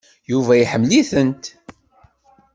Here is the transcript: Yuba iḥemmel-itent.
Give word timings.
Yuba 0.31 0.53
iḥemmel-itent. 0.55 1.43